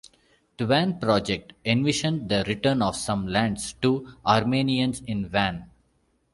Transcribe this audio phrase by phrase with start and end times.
[0.57, 5.69] The Van Project envisioned the return of some lands to Armenians in Van.